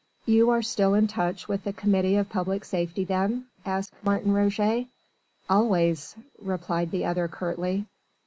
"You 0.25 0.49
are 0.49 0.63
still 0.63 0.95
in 0.95 1.05
touch 1.05 1.47
with 1.47 1.63
the 1.63 1.71
Committee 1.73 2.15
of 2.15 2.27
Public 2.27 2.65
Safety 2.65 3.03
then?" 3.03 3.45
asked 3.63 3.93
Martin 4.03 4.31
Roget. 4.33 4.87
"Always," 5.47 6.15
replied 6.39 6.89
the 6.89 7.05
other 7.05 7.27
curtly. 7.27 7.85